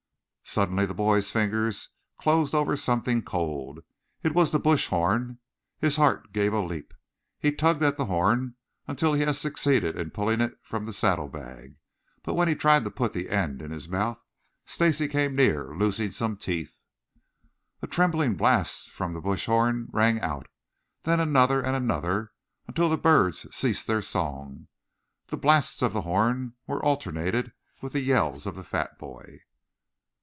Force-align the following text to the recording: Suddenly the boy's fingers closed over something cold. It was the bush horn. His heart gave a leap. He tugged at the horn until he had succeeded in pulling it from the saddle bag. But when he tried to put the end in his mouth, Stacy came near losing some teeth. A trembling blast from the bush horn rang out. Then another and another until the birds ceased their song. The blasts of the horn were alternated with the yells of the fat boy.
Suddenly 0.43 0.85
the 0.85 0.93
boy's 0.93 1.31
fingers 1.31 1.87
closed 2.17 2.53
over 2.53 2.75
something 2.75 3.21
cold. 3.23 3.85
It 4.21 4.35
was 4.35 4.51
the 4.51 4.59
bush 4.59 4.87
horn. 4.89 5.39
His 5.79 5.95
heart 5.95 6.33
gave 6.33 6.51
a 6.51 6.59
leap. 6.59 6.93
He 7.39 7.53
tugged 7.53 7.81
at 7.83 7.95
the 7.95 8.07
horn 8.07 8.55
until 8.85 9.13
he 9.13 9.21
had 9.21 9.37
succeeded 9.37 9.97
in 9.97 10.11
pulling 10.11 10.41
it 10.41 10.59
from 10.61 10.85
the 10.85 10.91
saddle 10.91 11.29
bag. 11.29 11.77
But 12.21 12.33
when 12.33 12.49
he 12.49 12.55
tried 12.55 12.83
to 12.83 12.91
put 12.91 13.13
the 13.13 13.29
end 13.29 13.61
in 13.61 13.71
his 13.71 13.87
mouth, 13.87 14.21
Stacy 14.65 15.07
came 15.07 15.37
near 15.37 15.73
losing 15.73 16.11
some 16.11 16.35
teeth. 16.35 16.83
A 17.81 17.87
trembling 17.87 18.35
blast 18.35 18.89
from 18.91 19.13
the 19.13 19.21
bush 19.21 19.45
horn 19.45 19.87
rang 19.93 20.19
out. 20.19 20.49
Then 21.03 21.21
another 21.21 21.61
and 21.61 21.77
another 21.77 22.33
until 22.67 22.89
the 22.89 22.97
birds 22.97 23.47
ceased 23.55 23.87
their 23.87 24.01
song. 24.01 24.67
The 25.29 25.37
blasts 25.37 25.81
of 25.81 25.93
the 25.93 26.01
horn 26.01 26.55
were 26.67 26.83
alternated 26.83 27.53
with 27.79 27.93
the 27.93 28.01
yells 28.01 28.45
of 28.45 28.57
the 28.57 28.65
fat 28.65 28.99
boy. 28.99 29.43